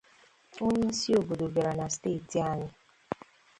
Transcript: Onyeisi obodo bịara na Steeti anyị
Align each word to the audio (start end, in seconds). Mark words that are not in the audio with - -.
Onyeisi 0.65 1.09
obodo 1.19 1.45
bịara 1.53 1.73
na 1.79 1.87
Steeti 1.95 2.37
anyị 2.51 2.69